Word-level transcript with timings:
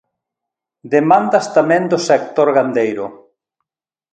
Demandas 0.93 1.45
tamén 1.57 1.83
do 1.91 1.99
sector 2.09 2.47
gandeiro. 2.57 3.05